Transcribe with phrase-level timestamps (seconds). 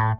[0.00, 0.16] Hallo,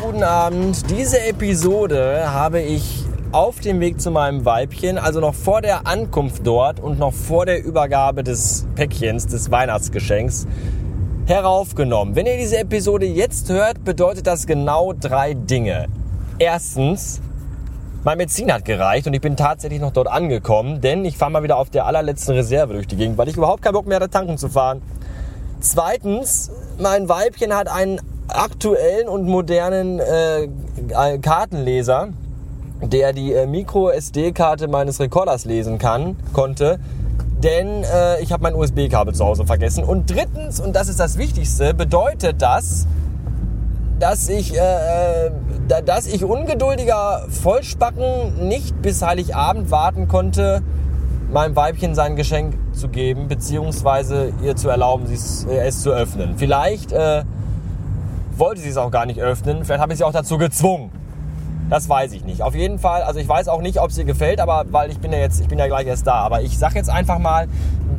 [0.00, 0.88] guten Abend.
[0.88, 6.46] Diese Episode habe ich auf dem Weg zu meinem Weibchen, also noch vor der Ankunft
[6.46, 10.46] dort und noch vor der Übergabe des Päckchens, des Weihnachtsgeschenks,
[11.26, 12.14] heraufgenommen.
[12.14, 15.86] Wenn ihr diese Episode jetzt hört, bedeutet das genau drei Dinge.
[16.38, 17.20] Erstens,
[18.04, 21.42] mein Benzin hat gereicht und ich bin tatsächlich noch dort angekommen, denn ich fahre mal
[21.42, 24.08] wieder auf der allerletzten Reserve durch die Gegend, weil ich überhaupt keinen Bock mehr hatte,
[24.08, 24.80] tanken zu fahren.
[25.58, 30.48] Zweitens, mein Weibchen hat einen aktuellen und modernen äh,
[31.18, 32.10] Kartenleser,
[32.82, 36.78] der die äh, Micro-SD-Karte meines Recorders lesen kann, konnte.
[37.46, 39.84] Denn äh, ich habe mein USB-Kabel zu Hause vergessen.
[39.84, 42.88] Und drittens, und das ist das Wichtigste, bedeutet das,
[44.00, 45.30] dass ich, äh, äh
[45.84, 50.60] dass ich ungeduldiger Vollspacken nicht bis Heiligabend warten konnte,
[51.32, 56.34] meinem Weibchen sein Geschenk zu geben, beziehungsweise ihr zu erlauben, äh, es zu öffnen.
[56.38, 57.22] Vielleicht äh,
[58.36, 59.64] wollte sie es auch gar nicht öffnen.
[59.64, 60.90] Vielleicht habe ich sie auch dazu gezwungen.
[61.68, 62.42] Das weiß ich nicht.
[62.42, 65.12] Auf jeden Fall, also ich weiß auch nicht, ob sie gefällt, aber weil ich bin
[65.12, 66.14] ja jetzt, ich bin ja gleich erst da.
[66.14, 67.48] Aber ich sage jetzt einfach mal,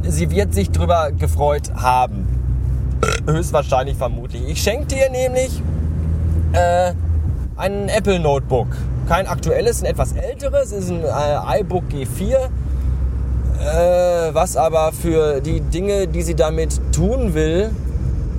[0.03, 2.27] sie wird sich drüber gefreut haben.
[3.27, 4.47] Höchstwahrscheinlich, vermutlich.
[4.47, 5.61] Ich schenkte ihr nämlich
[6.53, 6.93] äh,
[7.57, 8.67] ein Apple Notebook.
[9.07, 12.49] Kein aktuelles, ein etwas älteres, ist ein äh, iBook G4.
[13.59, 17.71] Äh, was aber für die Dinge, die sie damit tun will,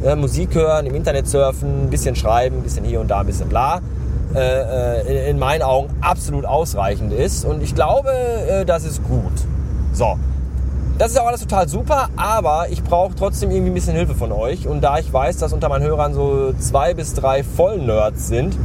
[0.05, 3.27] äh, Musik hören, im Internet surfen, ein bisschen schreiben, ein bisschen hier und da, ein
[3.27, 3.81] bisschen bla,
[4.35, 7.45] äh, äh, in meinen Augen absolut ausreichend ist.
[7.45, 9.33] Und ich glaube, äh, das ist gut.
[9.93, 10.19] So.
[10.99, 14.33] Das ist auch alles total super, aber ich brauche trotzdem irgendwie ein bisschen Hilfe von
[14.33, 14.67] euch.
[14.67, 18.57] Und da ich weiß, dass unter meinen Hörern so zwei bis drei Vollnerds sind,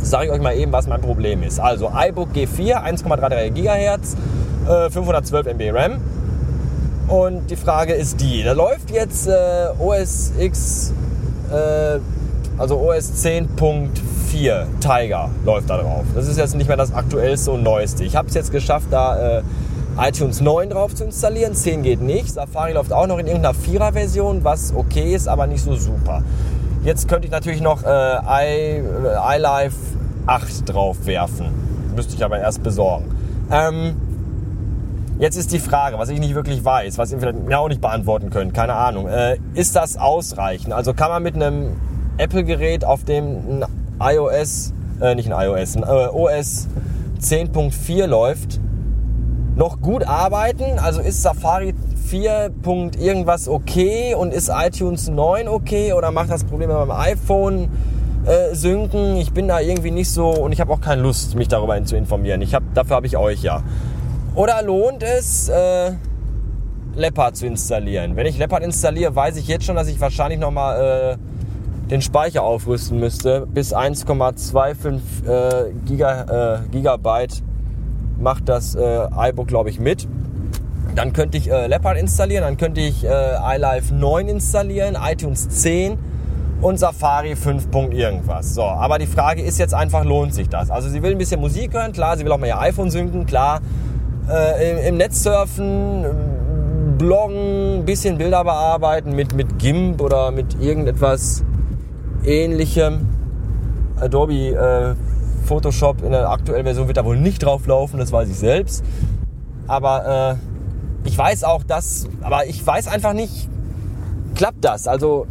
[0.00, 1.58] sage ich euch mal eben, was mein Problem ist.
[1.58, 4.16] Also iBook G4, 1,33 GHz,
[4.92, 6.00] 512 MB RAM
[7.08, 10.92] und die Frage ist die, da läuft jetzt äh, OS X,
[11.50, 11.98] äh,
[12.58, 13.88] also OS 10.4
[14.80, 16.04] Tiger läuft da drauf.
[16.14, 18.04] Das ist jetzt nicht mehr das aktuellste und neueste.
[18.04, 19.42] Ich habe es jetzt geschafft, da äh,
[19.98, 21.54] iTunes 9 drauf zu installieren.
[21.54, 22.32] 10 geht nicht.
[22.34, 26.22] Safari läuft auch noch in irgendeiner 4er Version, was okay ist, aber nicht so super.
[26.84, 29.76] Jetzt könnte ich natürlich noch äh, iLife
[30.26, 31.46] 8 drauf werfen.
[31.96, 33.06] Müsste ich aber erst besorgen.
[33.50, 33.96] Ähm,
[35.18, 38.30] Jetzt ist die Frage, was ich nicht wirklich weiß, was ihr vielleicht auch nicht beantworten
[38.30, 39.08] könnt, keine Ahnung.
[39.08, 40.72] Äh, ist das ausreichend?
[40.72, 41.72] Also kann man mit einem
[42.18, 43.24] Apple-Gerät, auf dem
[43.62, 43.64] ein
[44.00, 46.68] iOS, äh, nicht ein iOS, äh, OS
[47.20, 48.60] 10.4 läuft,
[49.56, 50.78] noch gut arbeiten?
[50.78, 51.74] Also ist Safari
[52.06, 52.52] 4.
[52.98, 57.68] irgendwas okay und ist iTunes 9 okay oder macht das Problem beim iPhone
[58.24, 59.16] äh, synken?
[59.16, 61.96] Ich bin da irgendwie nicht so und ich habe auch keine Lust, mich darüber zu
[61.96, 62.40] informieren.
[62.40, 63.62] Ich hab, dafür habe ich euch ja.
[64.34, 65.92] Oder lohnt es, äh,
[66.94, 68.16] Leopard zu installieren?
[68.16, 71.27] Wenn ich Leopard installiere, weiß ich jetzt schon, dass ich wahrscheinlich nochmal äh,
[71.90, 73.46] den Speicher aufrüsten müsste.
[73.46, 77.42] Bis 1,25 äh, Giga, äh, Gigabyte
[78.18, 80.08] macht das äh, iBook, glaube ich, mit.
[80.94, 85.96] Dann könnte ich äh, Leopard installieren, dann könnte ich äh, iLife 9 installieren, iTunes 10
[86.60, 87.68] und Safari 5.
[87.92, 88.54] irgendwas.
[88.54, 90.70] So, aber die Frage ist jetzt einfach, lohnt sich das?
[90.70, 93.26] Also sie will ein bisschen Musik hören, klar, sie will auch mal ihr iPhone synken,
[93.26, 93.60] klar
[94.30, 96.04] äh, im, Netz surfen,
[96.98, 101.44] bloggen, bisschen Bilder bearbeiten mit, mit GIMP oder mit irgendetwas
[102.24, 103.06] ähnlichem.
[104.00, 104.94] Adobe äh,
[105.46, 108.84] Photoshop in der aktuellen Version wird da wohl nicht drauf laufen, das weiß ich selbst.
[109.66, 110.36] Aber
[111.04, 113.48] äh, ich weiß auch, dass, aber ich weiß einfach nicht,
[114.34, 114.86] klappt das?
[114.86, 115.26] Also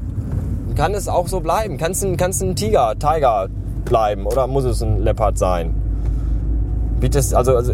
[0.76, 1.78] kann es auch so bleiben?
[1.78, 3.48] Kann es ein, kann's ein Tiger, Tiger
[3.86, 5.74] bleiben oder muss es ein Leopard sein?
[7.00, 7.74] Bietet also, also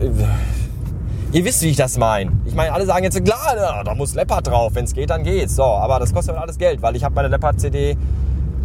[1.34, 2.32] Ihr wisst, wie ich das meine.
[2.46, 4.76] Ich meine, alle sagen jetzt, klar, da muss Leopard drauf.
[4.76, 5.56] Wenn es geht, dann geht's.
[5.56, 7.98] So, aber das kostet alles Geld, weil ich habe meine Leopard-CD,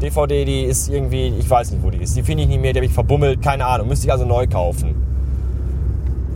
[0.00, 2.16] DVD, die ist irgendwie, ich weiß nicht, wo die ist.
[2.16, 3.88] Die finde ich nicht mehr, die habe ich verbummelt, keine Ahnung.
[3.88, 4.94] Müsste ich also neu kaufen.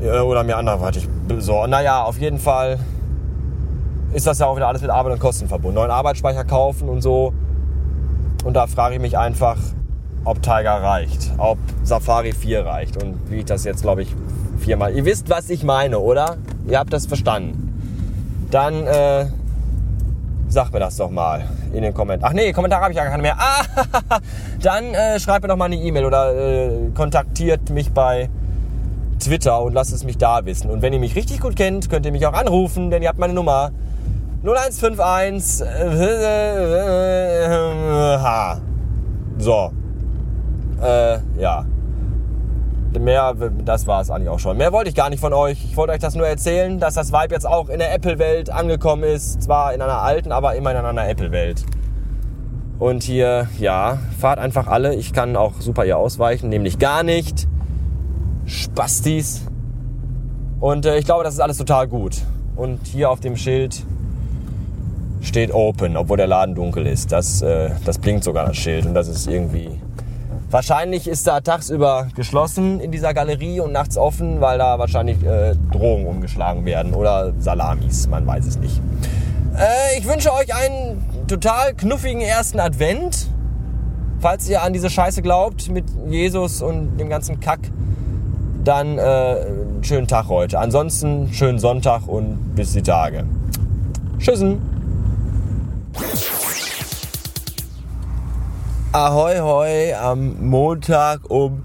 [0.01, 1.71] Oder mir anderweitig besorgen.
[1.71, 2.79] Naja, auf jeden Fall
[4.13, 5.77] ist das ja auch wieder alles mit Arbeit und Kosten verbunden.
[5.77, 7.33] Neuen Arbeitsspeicher kaufen und so.
[8.45, 9.57] Und da frage ich mich einfach,
[10.25, 14.15] ob Tiger reicht, ob Safari 4 reicht und wie ich das jetzt, glaube ich,
[14.59, 14.95] viermal.
[14.95, 16.37] Ihr wisst, was ich meine, oder?
[16.69, 17.69] Ihr habt das verstanden.
[18.51, 19.27] Dann äh,
[20.53, 22.33] sagt mir das doch mal in den Kommentaren.
[22.33, 23.37] Ach nee, Kommentare habe ich ja keine mehr.
[23.39, 23.65] Ah,
[24.63, 28.29] dann äh, schreibt mir doch mal eine E-Mail oder äh, kontaktiert mich bei
[29.19, 30.71] Twitter und lasst es mich da wissen.
[30.71, 33.19] Und wenn ihr mich richtig gut kennt, könnt ihr mich auch anrufen, denn ihr habt
[33.19, 33.71] meine Nummer
[34.45, 35.67] 0151
[38.23, 38.61] H.
[39.39, 39.73] So.
[40.83, 41.65] Äh, ja.
[42.99, 43.35] Mehr,
[43.65, 44.57] das war es eigentlich auch schon.
[44.57, 45.65] Mehr wollte ich gar nicht von euch.
[45.65, 49.05] Ich wollte euch das nur erzählen, dass das Vibe jetzt auch in der Apple-Welt angekommen
[49.05, 49.43] ist.
[49.43, 51.65] Zwar in einer alten, aber immer in einer Apple-Welt.
[52.79, 54.95] Und hier, ja, fahrt einfach alle.
[54.95, 57.47] Ich kann auch super hier ausweichen, nämlich gar nicht.
[58.45, 59.47] Spastis.
[60.61, 62.17] Und äh, ich glaube, das ist alles total gut.
[62.57, 63.85] Und hier auf dem Schild
[65.21, 67.13] steht Open, obwohl der Laden dunkel ist.
[67.13, 69.81] Das, äh, das blinkt sogar das Schild und das ist irgendwie...
[70.53, 75.55] Wahrscheinlich ist da tagsüber geschlossen in dieser Galerie und nachts offen, weil da wahrscheinlich äh,
[75.73, 78.79] Drogen umgeschlagen werden oder Salamis, man weiß es nicht.
[79.57, 83.29] Äh, ich wünsche euch einen total knuffigen ersten Advent.
[84.21, 87.61] Falls ihr an diese Scheiße glaubt mit Jesus und dem ganzen Kack,
[88.63, 89.37] dann äh,
[89.81, 90.59] schönen Tag heute.
[90.59, 93.25] Ansonsten schönen Sonntag und bis die Tage.
[94.19, 94.61] Tschüssen.
[98.95, 101.63] Ahoi hoi am Montag um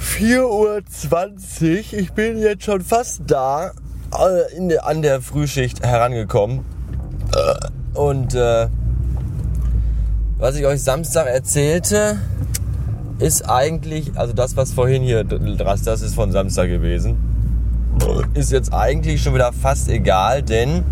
[0.00, 2.00] 4.20 Uhr.
[2.00, 3.72] Ich bin jetzt schon fast da
[4.10, 6.64] äh, der, an der Frühschicht herangekommen.
[7.92, 8.68] Und äh,
[10.38, 12.16] was ich euch Samstag erzählte,
[13.18, 17.18] ist eigentlich, also das, was vorhin hier, das ist von Samstag gewesen,
[18.32, 20.84] ist jetzt eigentlich schon wieder fast egal, denn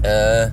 [0.00, 0.48] äh,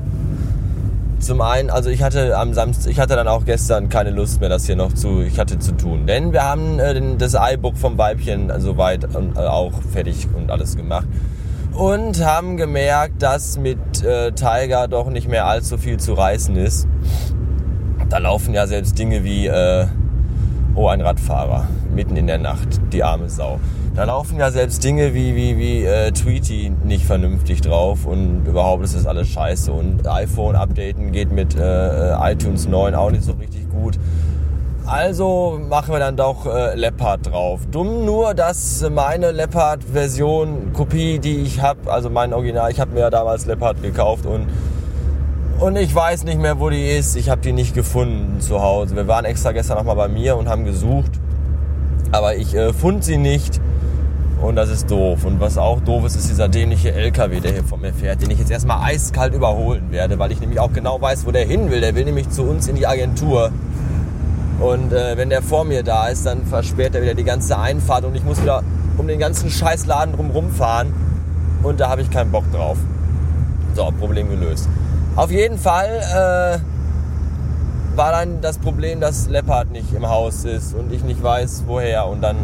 [1.24, 4.50] zum einen, also ich hatte am Samstag, ich hatte dann auch gestern keine Lust mehr,
[4.50, 7.98] das hier noch zu, ich hatte zu tun, denn wir haben äh, das iBook vom
[7.98, 11.08] Weibchen soweit äh, auch fertig und alles gemacht
[11.74, 16.88] und haben gemerkt, dass mit äh, Tiger doch nicht mehr allzu viel zu reißen ist.
[18.10, 19.88] Da laufen ja selbst Dinge wie, äh,
[20.76, 23.60] oh, ein Radfahrer, mitten in der Nacht, die arme Sau.
[23.96, 28.84] Da laufen ja selbst Dinge wie, wie, wie äh, Tweety nicht vernünftig drauf und überhaupt
[28.84, 29.72] ist das alles scheiße.
[29.72, 34.00] Und iPhone updaten geht mit äh, äh iTunes 9 auch nicht so richtig gut.
[34.88, 37.62] Also machen wir dann doch äh, Leopard drauf.
[37.70, 43.02] Dumm nur, dass meine Leopard-Version, Kopie, die ich habe, also mein Original, ich habe mir
[43.02, 44.48] ja damals Leopard gekauft und,
[45.60, 47.16] und ich weiß nicht mehr, wo die ist.
[47.16, 48.96] Ich habe die nicht gefunden zu Hause.
[48.96, 51.12] Wir waren extra gestern nochmal bei mir und haben gesucht,
[52.14, 53.60] aber ich äh, fand sie nicht.
[54.42, 55.24] Und das ist doof.
[55.26, 58.30] Und was auch doof ist, ist dieser dämliche LKW, der hier vor mir fährt, den
[58.30, 61.72] ich jetzt erstmal eiskalt überholen werde, weil ich nämlich auch genau weiß, wo der hin
[61.72, 61.82] will.
[61.82, 63.52] Der will nämlich zu uns in die Agentur.
[64.60, 68.06] Und äh, wenn der vor mir da ist, dann versperrt er wieder die ganze Einfahrt
[68.06, 68.64] und ich muss wieder
[68.98, 70.94] um den ganzen Scheißladen drumherum fahren.
[71.64, 72.78] Und da habe ich keinen Bock drauf.
[73.76, 74.68] So, Problem gelöst.
[75.16, 76.73] Auf jeden Fall äh,
[77.96, 82.08] war dann das Problem, dass Leopard nicht im Haus ist und ich nicht weiß, woher.
[82.08, 82.38] Und dann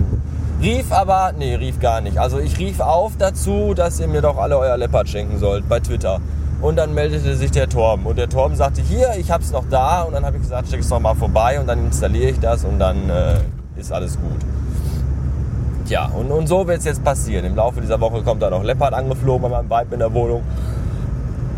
[0.61, 2.17] rief aber, nee, rief gar nicht.
[2.19, 5.79] Also ich rief auf dazu, dass ihr mir doch alle euer Leopard schenken sollt bei
[5.79, 6.19] Twitter.
[6.61, 8.05] Und dann meldete sich der Torben.
[8.05, 10.03] Und der Torben sagte, hier, ich hab's noch da.
[10.03, 12.65] Und dann habe ich gesagt, schick es doch mal vorbei und dann installiere ich das
[12.65, 13.35] und dann äh,
[13.77, 14.39] ist alles gut.
[15.87, 17.45] Tja, und, und so wird es jetzt passieren.
[17.45, 20.43] Im Laufe dieser Woche kommt da noch Leopard angeflogen bei meinem Weib in der Wohnung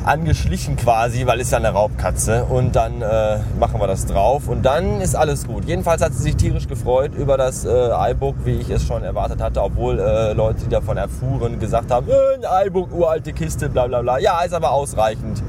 [0.03, 2.45] angeschlichen quasi, weil ist ja eine Raubkatze.
[2.45, 5.65] Und dann äh, machen wir das drauf und dann ist alles gut.
[5.65, 9.41] Jedenfalls hat sie sich tierisch gefreut über das äh, iBook, wie ich es schon erwartet
[9.41, 13.87] hatte, obwohl äh, Leute, die davon erfuhren, gesagt haben, äh, ein iBook, uralte Kiste, bla
[13.87, 14.17] bla bla.
[14.19, 15.41] Ja, ist aber ausreichend.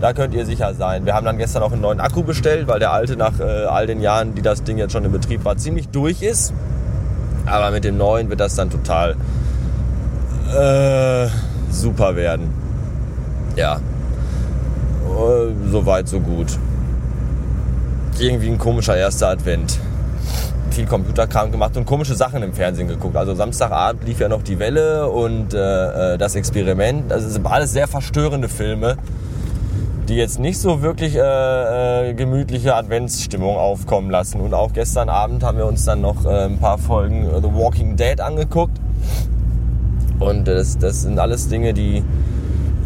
[0.00, 1.06] Da könnt ihr sicher sein.
[1.06, 3.86] Wir haben dann gestern auch einen neuen Akku bestellt, weil der alte nach äh, all
[3.86, 6.52] den Jahren, die das Ding jetzt schon in Betrieb war, ziemlich durch ist.
[7.46, 9.16] Aber mit dem neuen wird das dann total
[10.56, 11.28] äh,
[11.70, 12.71] super werden
[13.56, 16.58] ja, äh, so weit, so gut.
[18.18, 19.78] Irgendwie ein komischer erster Advent.
[20.70, 23.16] Viel Computerkram gemacht und komische Sachen im Fernsehen geguckt.
[23.16, 27.10] Also Samstagabend lief ja noch die Welle und äh, äh das Experiment.
[27.10, 28.96] Das sind alles sehr verstörende Filme,
[30.08, 34.40] die jetzt nicht so wirklich äh, äh, gemütliche Adventsstimmung aufkommen lassen.
[34.40, 37.96] Und auch gestern Abend haben wir uns dann noch äh, ein paar Folgen The Walking
[37.96, 38.78] Dead angeguckt.
[40.20, 42.02] Und das, das sind alles Dinge, die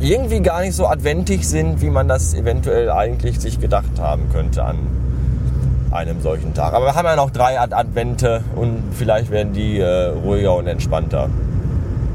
[0.01, 4.63] irgendwie gar nicht so adventig sind, wie man das eventuell eigentlich sich gedacht haben könnte
[4.63, 4.79] an
[5.91, 6.75] einem solchen Tag.
[6.75, 11.31] Aber wir haben ja noch drei Advente und vielleicht werden die äh, ruhiger und entspannter.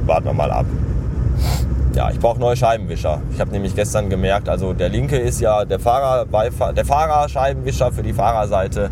[0.05, 0.65] Warten wir mal ab.
[1.95, 3.21] Ja, ich brauche neue Scheibenwischer.
[3.33, 6.25] Ich habe nämlich gestern gemerkt, also der linke ist ja der Fahrer,
[6.73, 8.89] der Fahrerscheibenwischer für die Fahrerseite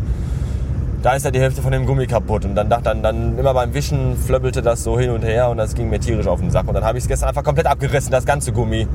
[1.02, 2.44] da ist ja die Hälfte von dem Gummi kaputt.
[2.44, 5.56] Und dann dachte dann, dann immer beim Wischen flöbbelte das so hin und her und
[5.56, 6.68] das ging mir tierisch auf den Sack.
[6.68, 8.86] Und dann habe ich es gestern einfach komplett abgerissen, das ganze Gummi.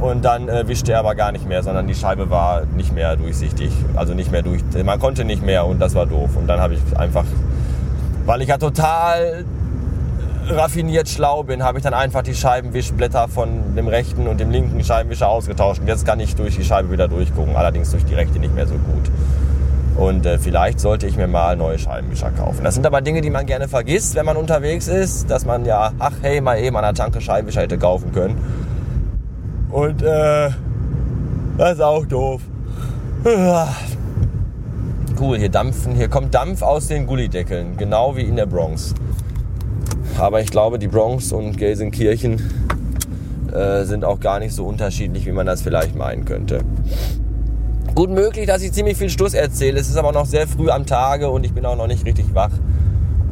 [0.00, 3.14] Und dann äh, wischte er aber gar nicht mehr, sondern die Scheibe war nicht mehr
[3.14, 3.72] durchsichtig.
[3.94, 4.62] Also nicht mehr durch.
[4.84, 6.30] Man konnte nicht mehr und das war doof.
[6.36, 7.24] Und dann habe ich einfach,
[8.26, 9.44] weil ich ja total
[10.48, 14.82] raffiniert schlau bin, habe ich dann einfach die Scheibenwischblätter von dem rechten und dem linken
[14.82, 15.80] Scheibenwischer ausgetauscht.
[15.82, 18.66] Und jetzt kann ich durch die Scheibe wieder durchgucken, allerdings durch die rechte nicht mehr
[18.66, 19.08] so gut.
[19.96, 22.64] Und äh, vielleicht sollte ich mir mal neue Scheibenwischer kaufen.
[22.64, 25.92] Das sind aber Dinge, die man gerne vergisst, wenn man unterwegs ist, dass man ja,
[25.98, 28.36] ach hey, mal eben an der Tanke Scheibenwischer hätte kaufen können.
[29.70, 30.50] Und äh,
[31.58, 32.42] das ist auch doof.
[35.20, 38.92] Cool, hier dampfen, hier kommt Dampf aus den Gullideckeln, genau wie in der Bronx.
[40.18, 42.40] Aber ich glaube, die Bronx und Gelsenkirchen
[43.52, 46.64] äh, sind auch gar nicht so unterschiedlich, wie man das vielleicht meinen könnte.
[47.94, 49.78] Gut möglich, dass ich ziemlich viel Stuss erzähle.
[49.78, 52.34] Es ist aber noch sehr früh am Tage und ich bin auch noch nicht richtig
[52.34, 52.52] wach.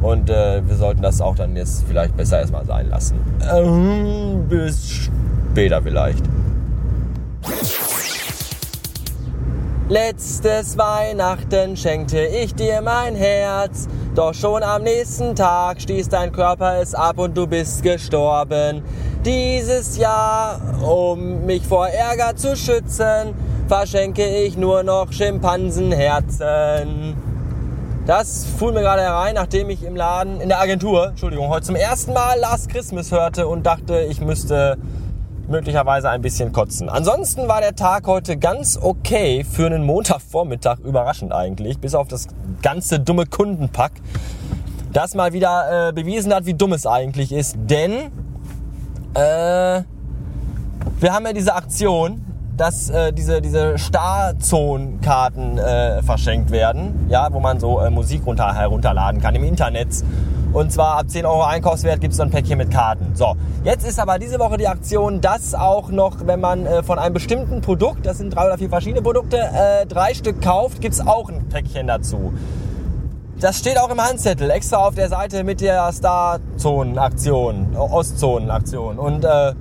[0.01, 3.19] Und äh, wir sollten das auch dann jetzt vielleicht besser erstmal sein lassen.
[3.51, 5.09] Ähm, bis
[5.51, 6.23] später vielleicht.
[9.89, 13.87] Letztes Weihnachten schenkte ich dir mein Herz.
[14.15, 18.83] Doch schon am nächsten Tag stieß dein Körper es ab und du bist gestorben.
[19.25, 23.33] Dieses Jahr, um mich vor Ärger zu schützen,
[23.71, 27.15] verschenke ich nur noch Schimpansenherzen.
[28.05, 31.77] Das fuhr mir gerade herein, nachdem ich im Laden, in der Agentur, Entschuldigung, heute zum
[31.77, 34.77] ersten Mal Last Christmas hörte und dachte, ich müsste
[35.47, 36.89] möglicherweise ein bisschen kotzen.
[36.89, 42.27] Ansonsten war der Tag heute ganz okay für einen Montagvormittag, überraschend eigentlich, bis auf das
[42.61, 43.93] ganze dumme Kundenpack,
[44.91, 47.55] das mal wieder äh, bewiesen hat, wie dumm es eigentlich ist.
[47.57, 48.11] Denn
[49.13, 49.83] äh,
[50.99, 52.30] wir haben ja diese Aktion,
[52.61, 58.53] dass äh, diese, diese Starzonenkarten äh, verschenkt werden, ja, wo man so äh, Musik runter,
[58.53, 59.87] herunterladen kann im Internet.
[60.53, 63.15] Und zwar ab 10 Euro Einkaufswert gibt es dann ein Päckchen mit Karten.
[63.15, 66.99] So, jetzt ist aber diese Woche die Aktion, dass auch noch, wenn man äh, von
[66.99, 70.93] einem bestimmten Produkt, das sind drei oder vier verschiedene Produkte, äh, drei Stück kauft, gibt
[70.93, 72.31] es auch ein Päckchen dazu.
[73.39, 78.99] Das steht auch im Handzettel, extra auf der Seite mit der Starzonen-Aktion, Ostzonen-Aktion.
[78.99, 79.53] Und äh,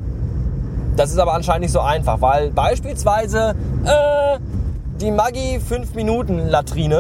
[1.01, 3.55] das ist aber anscheinend nicht so einfach, weil beispielsweise
[3.87, 4.39] äh,
[5.01, 6.99] die Maggi 5 Minuten Latrine